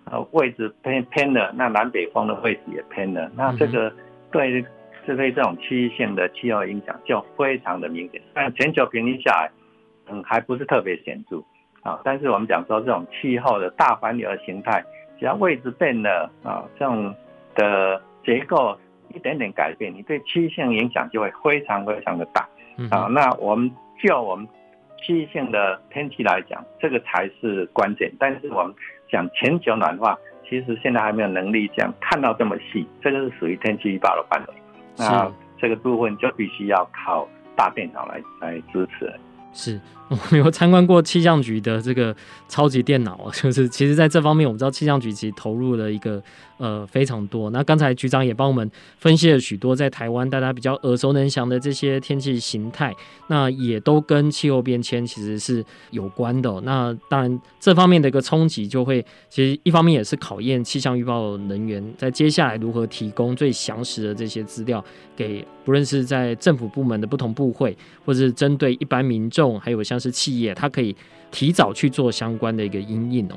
[0.05, 3.29] 呃，位置偏偏了，那南北风的位置也偏了。
[3.35, 3.93] 那这个
[4.31, 4.63] 对
[5.05, 9.51] 是对这种区域性的气候影响就非常的明显，但全球平均下来，
[10.09, 11.43] 嗯，还不是特别显著。
[11.88, 14.85] 啊，但是我们讲说这种气候的大环流的形态，
[15.18, 17.14] 只要位置变了啊，这种
[17.55, 18.77] 的结构
[19.14, 22.46] 一点点改变，你对区域性影响就会非常非常的大
[22.90, 23.07] 啊。
[23.11, 23.70] 那我们
[24.03, 24.46] 就我们
[24.98, 28.12] 区域性的天气来讲，这个才是关键。
[28.18, 28.74] 但是我们
[29.11, 34.55] 讲全球暖化，其实现在还没有能力这样看到这么细，这个是属于天气预报的范围。
[34.96, 39.11] 那这个部分就必须要靠大电脑来来支持。
[39.53, 39.81] 是。
[40.11, 42.16] 我们有参观过气象局的这个
[42.49, 46.23] 超级电脑， 就是其实在这方面，我们知道气象局其实投入了一个
[46.57, 47.51] 呃非常多。
[47.51, 52.94] 那刚才局长也帮我们分析了许多在台湾大家比较耳熟能详的这些天气形态，
[53.27, 56.59] 那也都跟气候变迁其实是有关的。
[56.62, 64.83] 那当然这方面的一个冲击，就会其实一方面也是考验气象预报人员在接下来如何提供最详实的这些资料
[65.14, 69.98] 给不论是在政府部门的不同部会，或者是针对一般民众，还有像。
[69.99, 70.95] 是企业，它可以
[71.31, 73.35] 提早去做相关的一个因应哦。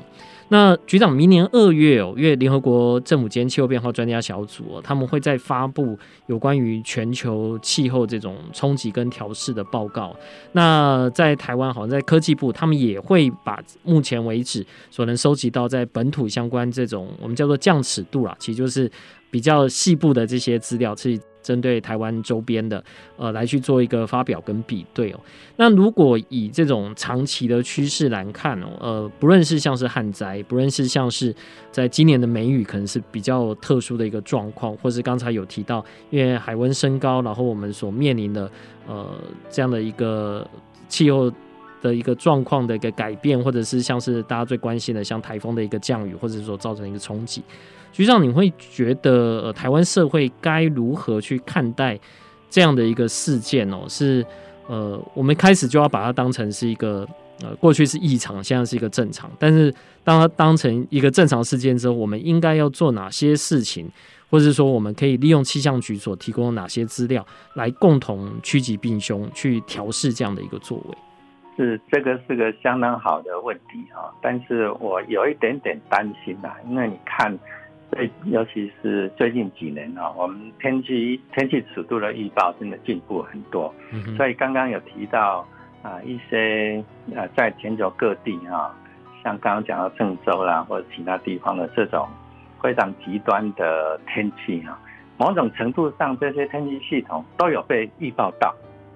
[0.48, 10.14] 那局长，明年二月哦，因为联合国政府间气候变化专家小组，他们会再发布有关于全球气候这种冲击跟调适的报告。
[10.52, 18.90] 那在台湾，好像在科技部，他们也会把目前为止所能收集到在本土相关这种我们叫做降尺度啦，其实就是
[19.30, 21.18] 比较细部的这些资料去。
[21.42, 22.82] 针对台湾周边的，
[23.16, 25.20] 呃，来去做一个发表跟比对哦。
[25.56, 31.34] 那如果以这种长期的趋势来看哦，呃，不论是像是旱灾，不论是像是
[31.70, 38.50] 在今年的梅雨，可能是比较特殊的一个状况，或是刚才有提到，因为海温升高，然后我们所面临的
[38.86, 39.10] 呃
[39.50, 40.46] 这样的一个
[40.88, 41.30] 气候
[41.80, 47.42] 的一个状况的一个改变，或者是像是大家最关心的像台风的一个降雨，或者说造成一个冲击。
[47.92, 51.98] 局长，你会觉得呃，台湾社会该如何去看待
[52.48, 53.84] 这样的一个事件哦？
[53.86, 54.24] 是
[54.66, 57.06] 呃，我们开始就要把它当成是一个
[57.42, 59.30] 呃，过去是异常，现在是一个正常。
[59.38, 63.90] 但是当它当成一个正常事件之后，我们应该要做哪些事情，
[64.30, 70.96] 或者是说我们可以利用气象局所提供的哪些资料来共同趋吉避凶，去调试这样的一个作为？
[71.58, 77.38] 是，这个是个相当好的问题啊，但是我有一点点担心呐，因为你看。
[77.94, 83.72] 对，尤其是最近几年啊，我们天气天气尺度的预报真的进步很多。
[84.16, 85.46] 所以刚刚有提到
[85.82, 86.82] 啊，一些
[87.14, 88.74] 呃，在全球各地啊，
[89.22, 92.08] 像刚刚讲到郑州啦，或者其他地方的这种
[92.62, 94.80] 非常极端的天气啊，
[95.18, 98.54] 某种程度上这些天气系统都有被预报到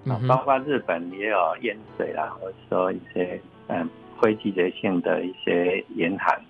[0.09, 3.87] 啊，包括日本也有淹水啦，或者说一些嗯
[4.23, 6.41] 非季节性的一些严寒。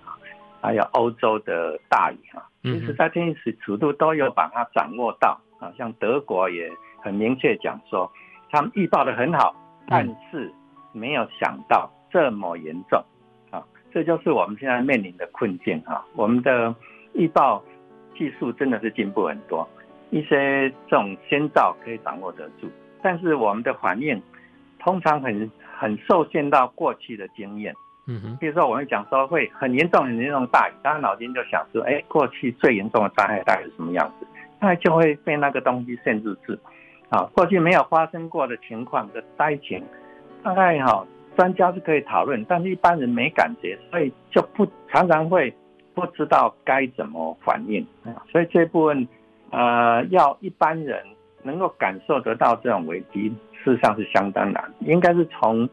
[0.61, 6.69] 还有欧洲的大雨啊，其实在天气尺度都有把它掌握到啊，像德国也
[7.01, 8.11] 很明确讲说，
[8.49, 9.55] 他们预报的很好，
[9.87, 10.51] 但是
[10.91, 13.01] 没有想到这么严重
[13.51, 16.03] 啊，这就是我们现在面临的困境啊。
[16.15, 16.73] 我们的
[17.13, 17.63] 预报
[18.17, 19.67] 技术真的是进步很多，
[20.09, 22.67] 一些这种先兆可以掌握得住，
[23.01, 24.21] 但是我们的反应
[24.79, 27.73] 通常很很受限到过去的经验。
[28.09, 34.25] 嗯哼，比如说我们讲说会很严重、很严重大雨，大脑筋就想说，哎，过去最严重的灾害大概是什么样子？
[34.61, 36.57] 那就会被那个东西限制住。
[37.09, 39.83] 啊，过去没有发生过的情况的灾情，
[40.41, 45.53] 大概哈专家是可以讨论，但是一般人没感觉，所以就不常常会
[45.93, 47.85] 不知道该怎么反应。
[48.31, 49.05] 所以这部分，
[49.51, 51.03] 呃，要一般人
[51.43, 53.27] 能够感受得到这种危机，
[53.63, 55.69] 事实上是相当难，应该是从。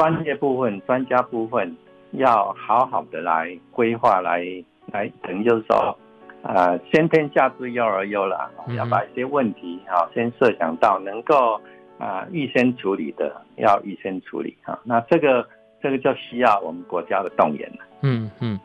[0.00, 1.76] 专业部分、专家部分
[2.12, 4.42] 要好好的来规划，来
[4.90, 5.94] 来等于就是说，
[6.42, 11.60] 呃，先天下之忧而忧了，要把一些问题啊先设想到能够
[11.98, 14.80] 啊预先处理的，要预先处理啊。
[14.84, 15.46] 那这个
[15.82, 17.84] 这个就需要我们国家的动员了。
[18.00, 18.58] 嗯嗯。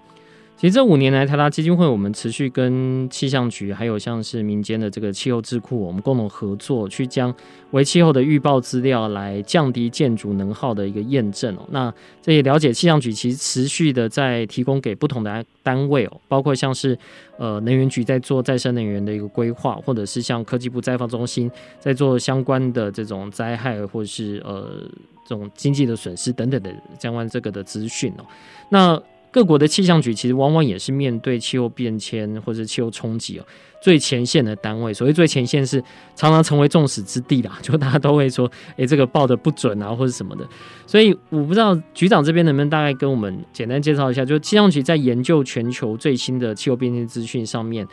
[0.66, 7.32] 其实这五年来，台达基金会我们持续跟气象局，还有像是民间的这个气候智库，我们共同合作，去将
[7.70, 11.68] 为气候的预报资料来降低建筑能耗的一个验证哦。
[11.70, 16.98] 那这也了解气象局其实持续的在提供给不同的单位哦，包括像是
[17.38, 21.48] 呃能源局在做再生能源的一个规划，或者是像科技部灾防中心
[21.80, 24.82] 在做相关的这种灾害或者是呃
[25.28, 28.26] 这种经济的损失等等的相关这个的资讯哦。
[28.70, 29.00] 那
[29.36, 33.44] 各国的气象局其实往往也是面对气候变迁或者气候冲击哦，
[33.82, 34.94] 最前线的单位。
[34.94, 35.78] 所谓最前线是
[36.16, 40.48] 常常成为众矢之的啦， 就大家都会说，诶，这个报的不准啊，或者什么的。
[40.88, 47.86] 所以我不知道局长这边能不能大概跟我们简单介绍一下，就气象局在研究全球最新的气候变迁资讯上面，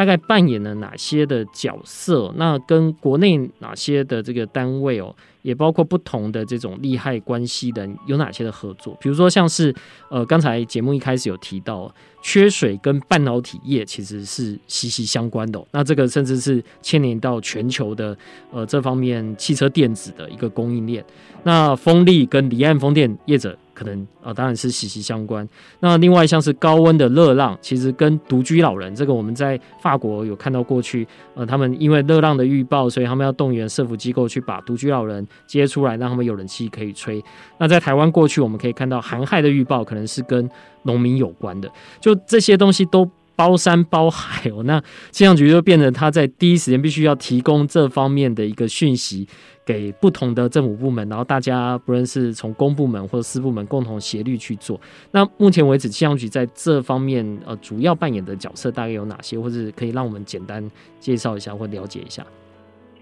[0.00, 2.32] 大概扮演了哪些的角色？
[2.36, 5.14] 那跟国内哪些的这个单位哦？
[5.42, 8.96] 也包括不同的这种利害关系的有哪些的合作？
[8.98, 9.74] 比如说像是
[10.08, 15.62] 呃，刚才节目一开始有提到，缺水跟半导体业其实是息息相关的。
[15.72, 18.16] 那这个甚至是牵连到全球的
[18.50, 21.04] 呃这方面汽车电子的一个供应链。
[21.42, 23.54] 那风力跟离岸风电业者。
[23.80, 25.48] 可能啊、当然是息息相关。
[25.78, 37.24] 那另外像是高温的热浪，其实跟独居老人这个，我们在法国有看到过去，呃，他们因为热浪的预报，所以他们要动员社福机构去把独居老人接出来，让他们有人气可以吹。
[37.56, 40.46] 那在台湾过去，我们可以看到寒害的预报，可能是跟
[40.82, 41.70] 农民有关的。
[42.00, 43.10] 就这些东西都
[43.40, 44.62] 包山包海哦。
[44.64, 44.78] 那
[45.10, 49.26] 气象局就变成他在第一时间必须要提供这方面的一个讯息。
[49.62, 54.80] 给不同的政府部门，然后大家不论是从公部门或者私部门共同协力去做。
[55.12, 62.26] 那目前为止，气象局在这方面呃主要扮演的角色大概有哪些，或者可以让我们简单介绍一下或了解一下？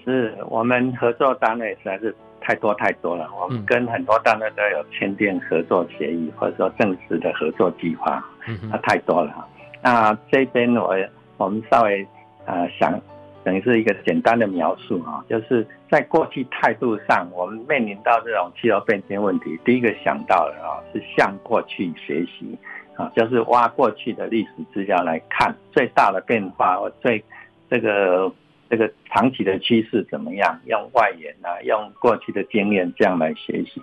[0.04, 8.22] 是我们合作单位实在是太多太多了，我们跟很多单位都有签订合作协议，或者说正式的合作计划，
[8.68, 9.48] 那太多了哈。
[9.82, 10.96] 那这边我
[11.36, 12.06] 我们稍微
[12.46, 13.00] 呃想。
[13.44, 22.58] 等于是一个简单的描述啊，就是在过去态度上，我们面临到这种气候变迁问题，第一个想到的啊是向过去学习
[22.94, 27.24] 啊，就是挖过去的历史资料来看最大的变化，最
[27.70, 28.30] 这个
[28.68, 33.80] 这个长期的趋势怎么样，用外延啊，用过去的经验这样来学习。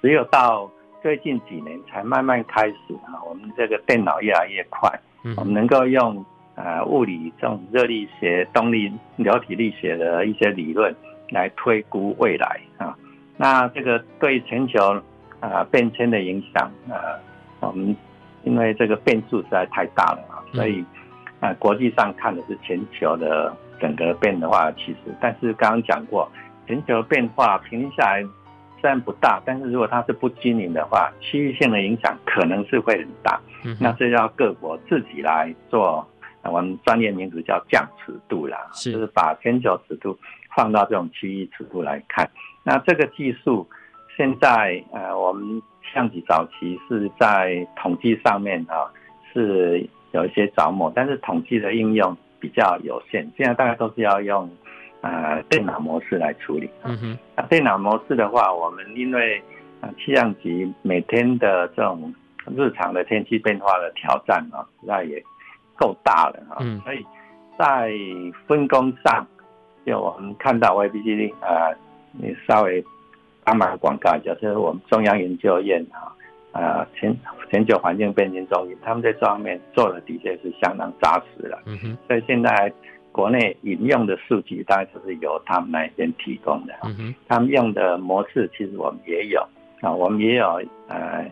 [0.00, 0.70] 只有到
[1.02, 4.88] 最近几年才慢慢开始啊，我们这个电脑越来越快，
[5.36, 6.24] 我们能够用。
[6.56, 10.94] 呃，物理这种热力学、动力、流体力学的一些理论
[11.30, 12.96] 来推估未来啊。
[13.36, 15.02] 那这个对全球
[15.40, 17.18] 啊变迁的影响啊，
[17.58, 17.96] 我们
[18.44, 20.84] 因为这个变数实在太大了啊，所以
[21.40, 25.12] 啊，国际上看的是全球的整个变化的趋势。
[25.20, 26.30] 但是刚刚讲过，
[26.68, 28.22] 全球变化平均下来
[28.84, 33.40] 虽然不大，但是如果它是不均匀的话，区域性的影响可能是会很大。
[33.80, 36.06] 那这要各国自己来做。
[36.42, 40.14] 我们专业名词叫降尺度啦，是就是把全球尺度
[40.54, 42.30] 放到这种区域尺度来看。
[42.62, 43.66] 那这个技术
[44.14, 45.62] 现在呃，我们
[45.94, 48.92] 像起早期是在统计上面啊，
[49.32, 53.26] 是有一些着墨，但是统计的应用比较有限。
[53.38, 54.46] 现在大家都是要用
[55.04, 56.68] 呃电脑模式来处理。
[56.82, 57.18] 嗯哼。
[57.36, 59.42] 那电脑模式的话，我们因为
[59.80, 62.12] 啊气象局每天的这种
[62.56, 65.22] 日常的天气变化的挑战啊，那也。
[65.76, 67.04] 够大了啊，所以
[67.58, 67.90] 在
[68.46, 69.26] 分工上，
[69.84, 71.74] 就我们看到 YBCD 啊，
[72.12, 72.84] 你稍微
[73.42, 76.14] 帮忙广告一下，就是我们中央研究院啊，
[76.52, 77.12] 啊全
[77.50, 81.60] 全球环境变迁中心，他们在这方面做的的确是相当扎实了。
[81.66, 82.72] 嗯哼，所以现在
[83.14, 86.74] 国内引用的数据，大概就是由他们那边提供的。
[86.82, 89.40] 嗯，他们用的模式其实我们也有
[89.80, 91.24] 啊，我们也有呃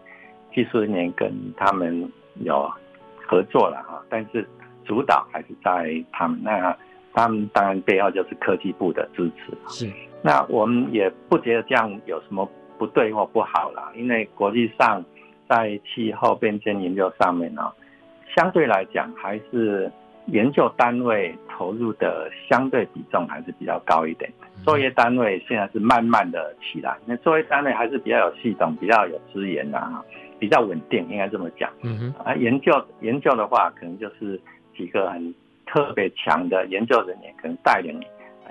[0.54, 2.08] 技术人员跟他们
[2.44, 2.70] 有。
[3.24, 4.46] 合作了哈，但是
[4.84, 6.76] 主导还是在他们那，
[7.14, 9.56] 他们当然背后就是科技部的支持。
[9.68, 9.90] 是，
[10.20, 15.02] 那我们也不觉得这样有什么不对或不好啦，因为国际上
[15.48, 17.72] 在气候变迁研究上面呢，
[18.36, 19.90] 相对来讲还是
[20.26, 24.30] 研究单位投入的相对比重还是比较高一点。
[24.64, 30.04] 作业单位现在是慢慢的起来，那作业单位还是比较有系统、比较有资源的哈。
[30.38, 31.70] 比较稳定，应该这么讲。
[31.82, 34.40] 嗯哼，啊，研究研究的话，可能就是
[34.76, 35.32] 几个很
[35.66, 38.02] 特别强的研究人员，可能带领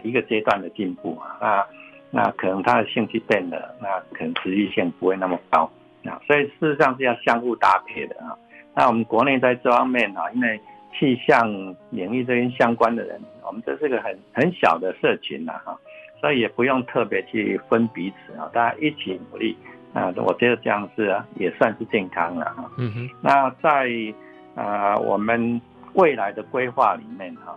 [0.02, 1.36] 一个阶段的进步啊。
[1.42, 1.68] 那
[2.12, 5.70] 那可能他的兴趣变了，那可能持续性不会那么高
[6.06, 6.16] 啊。
[6.26, 8.32] 所以事实上是要相互搭配的啊。
[8.74, 10.58] 那我们国内在这方面啊，因为
[10.94, 15.78] 气象领域这边相关的人，我们这是个很很小的社群呐哈，
[16.20, 19.56] 所以也不用特别去分彼此啊，大家一起努力。
[19.94, 22.72] 啊，我觉得这样子啊，也算是健康了哈。
[22.78, 23.10] 嗯哼。
[23.22, 23.90] 那在
[24.56, 25.62] 啊、呃，我们
[25.96, 27.54] 未来的规划里面哈，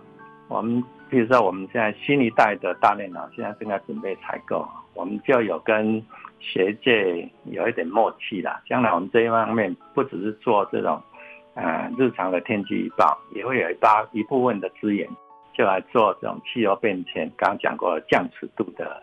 [0.48, 6.04] 我们比如说我们现在新一代的大电脑现在正在准备采购，我们就有跟
[6.40, 8.60] 学界有一点默契啦。
[8.66, 11.00] 将来我们这一方面不只是做这种
[11.54, 15.08] 呃日常的天气预报，也会有一大一部分的资源
[15.52, 19.02] 就来做这种气候变迁，刚刚讲过降尺度的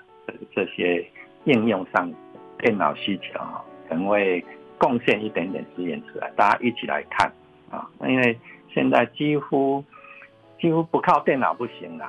[0.54, 1.06] 这些
[1.46, 2.12] 应用上
[2.60, 4.44] 电脑需求啊，可能会
[4.78, 7.32] 贡献一点点资源出来，大家一起来看。
[7.70, 8.38] 啊，因为
[8.74, 9.82] 现在几乎
[10.60, 12.06] 几乎不靠电脑不行了，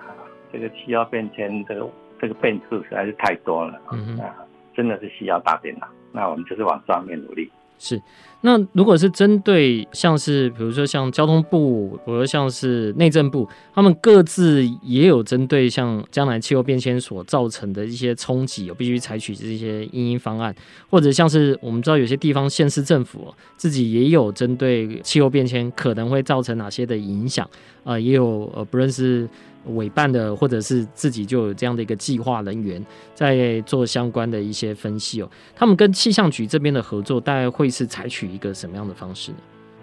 [0.53, 1.88] 这个气候变迁，这个
[2.20, 4.34] 这个变数实在是太多了，嗯啊，
[4.74, 5.86] 真的是需要大电脑。
[6.11, 7.49] 那我们就是往上面努力。
[7.85, 8.01] 是，
[8.43, 20.55] 那如果是针对像是比如说像交通部，或者像是内政部，他们各自也有针对像将来气候变迁所造成的一些冲击，有必须采取这些因应方案，
[20.89, 27.45] 或者像是我们知道有些地方县市政府自己也有针对气候变迁可能会造成哪些的影响，
[27.83, 29.28] 啊、呃，也有呃不认识。
[29.67, 32.85] 委办的，或者是自己就有这样的一个计划人员
[33.15, 35.31] 在做相关的一些分析哦。
[35.55, 39.39] 他们跟气象局这边的合作，大概会是采取一个什么样的方式呢？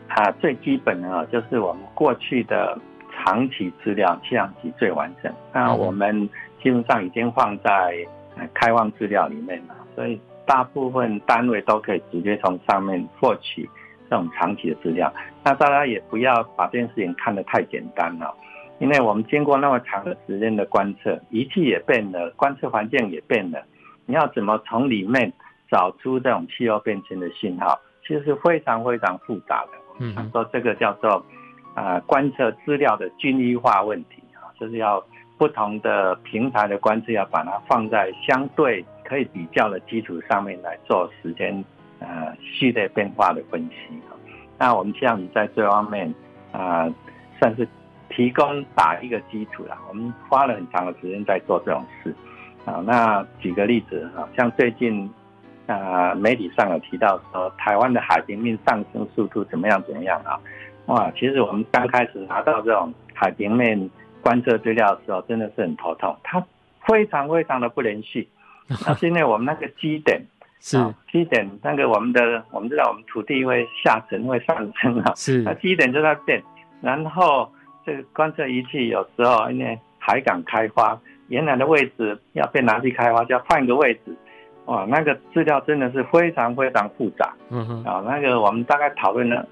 [0.09, 2.77] 啊，最基本的啊，就是我们过去的
[3.13, 5.31] 长期资料，气象局最完整。
[5.53, 6.27] 那我们
[6.61, 7.95] 基本上已经放在
[8.53, 13.69] 开放资料里面了，所以大部分单位都可以直接从上面获取
[14.09, 15.13] 这种长期的资料。
[15.43, 18.35] 那大家也不要把这件事情看得太简单了。
[18.79, 23.61] 因为我们经过那么长的时间的观测，仪器也变了，观测环境也变了，
[24.05, 25.31] 你要怎么从里面
[25.69, 29.71] 找出这种气候变迁的信号，其实是非常非常复杂的。
[29.99, 31.11] 嗯，说这个叫做
[31.75, 35.03] 啊、呃、观测资料的均一化问题啊，就是要
[35.37, 41.63] 不同的平台的观测要把它放在相对可以比较的基础上面来做时间
[41.99, 43.99] 呃序列变化的分析。
[44.57, 46.07] 那我们像你在这方面
[46.53, 46.93] 啊、呃，
[47.41, 47.67] 算是。
[48.09, 52.13] 提供打一个基础啦，我们花了很长的时间在做这种事
[52.65, 52.83] 啊。
[52.85, 55.09] 那举个例子啊，像最近
[55.67, 60.39] 啊媒体上有提到说，台湾的海平面上升速度怎么样怎么样啊？
[60.87, 63.89] 哇，其实我们刚开始拿到这种海平面
[64.21, 66.43] 观测资料的时候，真的是很头痛，它
[66.87, 68.27] 非常非常的不连续。
[68.67, 70.21] 那是因为我们那个基点
[70.59, 70.77] 是
[71.11, 76.43] 基点，那个我们的我们知道我们土地会下沉会上升啊，是那基点就在变，
[76.81, 77.49] 然后。
[77.85, 84.15] 这个观测仪器有时候因为海港开发，原来的位置要被拿去开发，就要换个位置，
[84.65, 87.33] 哇，那个资料真的是非常非常复杂。
[87.49, 89.47] 嗯哼，啊，那个我们大概讨论了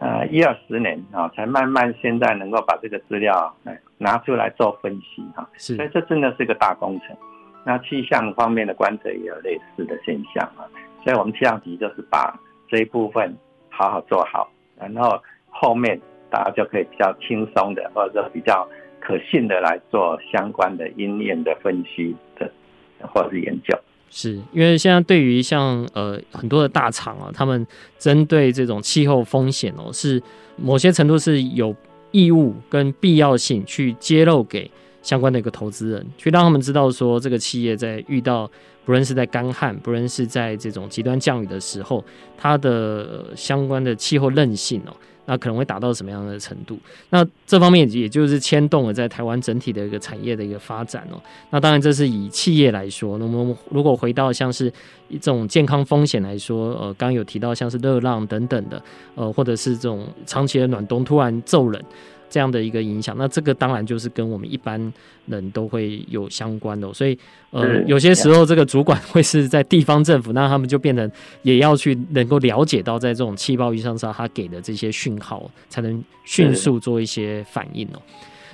[0.00, 3.54] 呃一二十年啊，才慢慢现在能够把这个资料
[3.98, 5.48] 拿出来做分析哈。
[5.56, 7.16] 是，所以这真的是个大工程。
[7.64, 10.64] 那气象方面的观测也有类似的现象啊，
[11.04, 13.36] 所以我们气象局就是把这一部分
[13.70, 16.00] 好好做好，然后后面。
[16.32, 18.66] 大家就可以比较轻松的，或者说比较
[19.00, 22.50] 可信的来做相关的因应的分析的，
[23.12, 23.78] 或者是研究。
[24.08, 27.66] 是因为现在对于像呃很多的大厂啊，他们
[27.98, 30.22] 针对这种气候风险哦，是
[30.56, 31.74] 某些程度是有
[32.10, 34.70] 义务跟必要性去揭露给
[35.02, 38.46] 相关的一个投资人，去让他们知道说，这个企业在遇到
[38.84, 42.04] 不论是在干旱，不论是在这种极端降雨的时候，
[42.36, 44.94] 它的相关的气候韧性哦。
[45.26, 46.78] 那可能会达到什么样的程度？
[47.10, 51.20] 那这方面也就是牵动了在台湾整体的一个产业的一个发展哦。
[51.50, 54.72] 那当然这是以企业来说，那么如果回到像是
[55.08, 58.82] 一种健康风险来说，呃，刚有提到像是热浪等等的，
[59.14, 61.82] 呃，或者是这种长期的暖冬突然骤冷。
[62.32, 64.80] 这样的一个影响，那这个当然就是跟我们一般
[65.26, 67.16] 人都会有相关的，所以
[67.50, 71.12] 呃，有些时候这个主管会是在地方政府，那他们就变成
[71.42, 78.00] 也要去能够了解到，在这种气暴预上上他给的这些讯号，才能迅速做一些反应哦。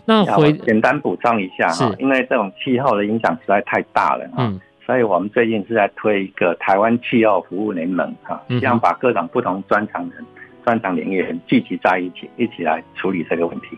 [0.04, 10.26] 那回简单补充一下哈，因为这种气候的影响实在太大了，嗯，所以我们最近是在推一个台湾气候服务联盟哈，希望把各种不同专长人。
[10.68, 13.68] 专长领域人聚集在一起，一起来处理这个问题。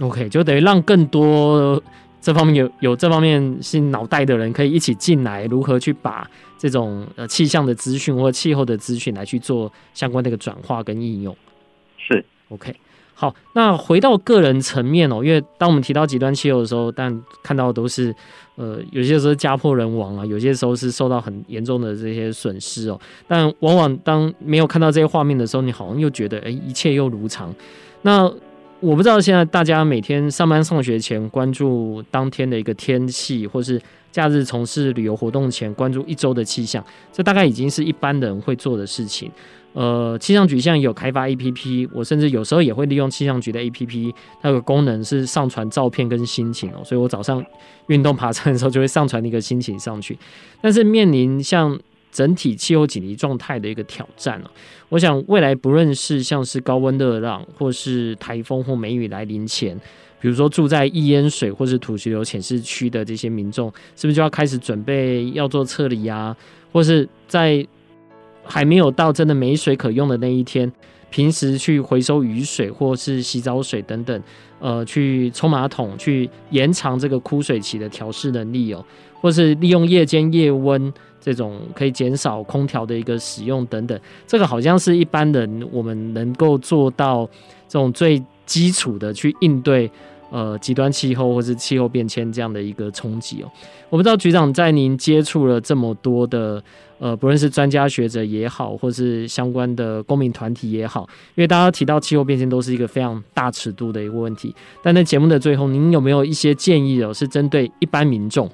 [0.00, 1.82] OK，就等于让更多
[2.18, 6.26] 这方面有有这方面新脑袋的人可以一起进来，如何去把
[6.56, 11.36] 这种呃气象的资讯或气候的资讯来去做相关的一个转化跟应用。
[11.98, 12.74] 是 OK。
[13.12, 18.16] 好，那回到个人层面哦，因为当我们提到极端气候的时候，但看到的都是，
[18.60, 23.00] 呃，有些时候家破人亡啊，有些时候是受到很严重的这些损失哦。
[23.26, 27.54] 但往往当没有看到这些画面的时候，你好像又觉得，哎，一切又如常。
[28.02, 28.30] 那
[28.80, 33.80] 我不知道现在大家每天上班上学前关注当天的一个天气，或是
[34.12, 39.30] 假日从事旅游活动前关注一周的气象，这大概已经是一般人会做的事情。
[39.72, 44.12] 呃，气象局现在有开发 APP，我甚至有时候也会利用气象局的 APP，
[44.42, 47.44] 它有个功能是上传照片跟心情哦，所以我早上
[47.86, 50.18] 运动爬山的时候就会上传一个心情上去。
[50.60, 51.78] 但是面临像
[52.10, 54.50] 整体气候紧急状态的一个挑战哦，
[54.88, 59.78] 我想未来不论是像是高温热浪，或是台风或梅雨来临前，
[60.20, 66.36] 比如说住在易淹水或是土石流浅示区的这些民众，是不是就要开始准备要做撤离啊，
[66.72, 67.64] 或是在
[68.50, 70.70] 还没有到真的没水可用的那一天，
[71.08, 74.22] 平时去回收雨水或是洗澡水等等，
[74.58, 78.84] 呃，去冲马桶，去延长这个枯水期的调适能力哦，
[79.20, 87.24] 或是利用夜间夜温这种可以减少空调的一个使用等等，这个好像是一般人我们能够做到
[87.68, 89.88] 这种最基础的去应对。
[90.30, 93.50] 呃，极端气候或是气候变迁这样的一个冲击哦，
[93.88, 96.62] 我不知道局长在您接触了这么多的
[97.00, 104.54] 呃，不论是专家学者也好，或是相关的公民团体也好，因为大家提到气候变迁都是一个非常大尺度的一个问题。
[104.82, 108.48] 但在节目的最后，您有没有一些建议哦，是针对一般民众？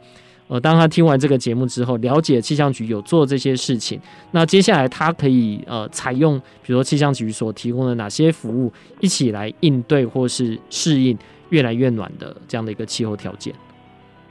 [0.49, 4.01] 呃，当他听完这个节目之后，了解气象局有做这些事情，
[4.31, 11.19] 那接下来他可以呃采用，比如说气象局所提供的哪些服务，一起来应对或是适应。
[11.51, 13.55] 越来越暖的这样的一个气候条件，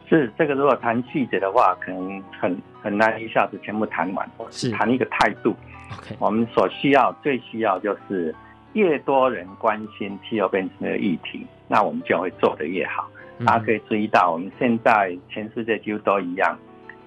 [0.07, 0.53] 是这个。
[0.53, 4.29] 如果谈细节的话，可能很很难一下子全部谈完。
[4.51, 5.55] 是谈一个态度。
[5.97, 8.35] OK，我们所需要最需要就是
[8.73, 13.09] 越多人关心气候变迁的议题，那我们就会做得越好。
[13.45, 16.57] 大家可以注意到，我们现在全世界几乎都一样，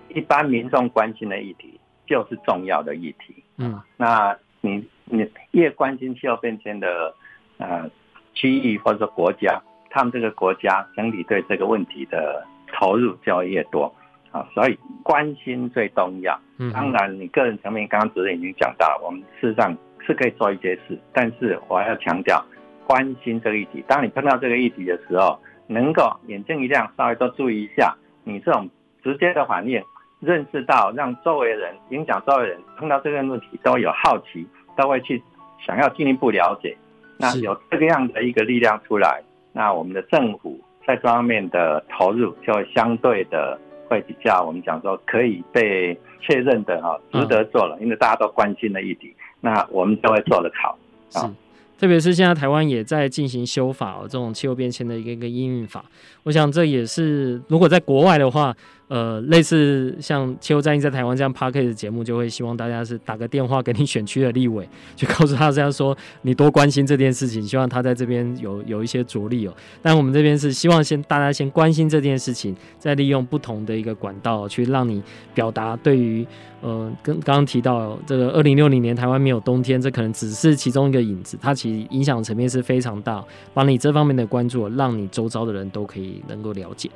[0.08, 3.42] 一般民众关心的议题就是重要的议题。
[3.56, 7.14] 嗯，那你你越关心气候变迁的
[7.58, 7.90] 呃
[8.32, 9.60] 区域或者说国家。
[9.90, 13.92] 他们这个国家整体对这个问题的投入就要越多
[14.30, 16.38] 啊，所以关心最重要。
[16.72, 19.74] 当然，你个人层面刚刚主任已经讲到，我们事实上
[20.06, 22.44] 是可以做一些事，但是我还要强调，
[22.86, 23.82] 关心这个议题。
[23.86, 28.68] 当你碰到这个议题的时候，能够眼睛一亮，稍微多注意一下，你这种
[29.02, 29.82] 直接的反应，
[30.20, 35.22] 认识到让周围人影响周围人碰到这个问题都有好奇，都会去
[35.64, 36.76] 想要进一步了解。
[37.18, 39.22] 那有这个样的一个力量出来。
[39.58, 40.56] 那我们的政府
[40.86, 50.78] 在这方面的投入，就会相对的会比较，我们讲说可以被确认的哈，值得做了，因为大家都关心的议题，那我们就会做得好
[51.14, 51.34] 啊。
[51.76, 55.84] 特别是现在台湾也在进行修法哦，这种气候变迁的一个一个应用法，
[56.22, 58.54] 我想这也是如果在国外的话。
[58.88, 69.54] 呃，类似像气候战役在台湾这样 Podcast 的节目，就会希望大家是打个电话给你选区的立委，就告诉他这样说，你多关心这件事情，希望他在这边有 有一些着力哦。
[69.82, 75.02] 但我们这边是希望先大家先关心这件事情，再利用不同的一个管道去让你
[75.34, 76.26] 表达对于
[76.60, 83.22] 呃，跟刚刚提到这个二零六零年台湾没有冬天，这可能只是其中一个影子，它其实影响层面是非常大。
[83.52, 86.90] 把你这方面的关注，让你周遭的人都可以能够了解。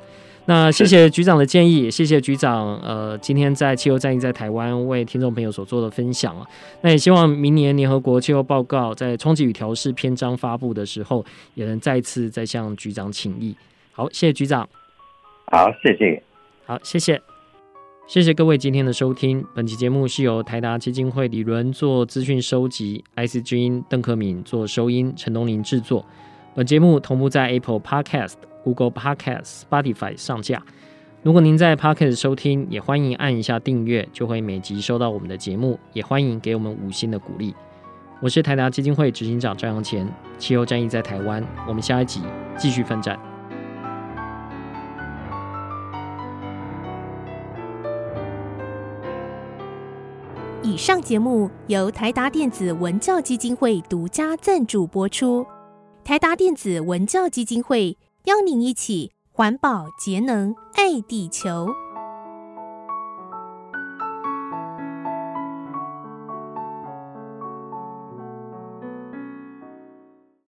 [0.45, 2.77] 那谢谢局长的建议，谢谢局长。
[2.79, 6.45] 呃，今天在气候战役在台湾为听众朋友所做的分享啊，
[6.81, 11.23] 那也希望明年联合国气候报告在冲击与调试篇章发布的时候，
[11.53, 13.55] 也能再次再向局长请益。
[13.93, 14.67] 好，谢谢局长。
[15.45, 16.21] 好，谢谢。
[16.65, 17.21] 好，谢谢。
[18.05, 19.45] 谢谢各位今天的收听。
[19.55, 26.05] 本期节目是由台达基金会李伦做资讯收集，IC 之音邓克敏做收音，陈东林制作。
[26.53, 28.33] 本节目同步在 Apple Podcast。
[28.63, 30.63] Google Podcast、Spotify 上架。
[31.21, 35.79] 如果您在 Podcast 收听，也欢迎按一下订阅，就会每集收到我们的节目。
[35.93, 37.55] 也欢迎给我们五星的鼓励。
[38.21, 40.05] 我是台达基金会执行长张扬前。
[40.37, 42.21] 气候战役在台湾，我们下一集
[42.57, 43.17] 继续奋战。
[50.61, 55.45] 以上节目由台达电子文教基金会独家赞助播出。
[56.03, 57.97] 台达电子文教基金会。
[58.25, 61.67] 邀您一起环保节能，爱地球。